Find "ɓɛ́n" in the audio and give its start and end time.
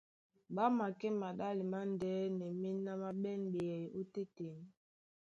3.21-3.41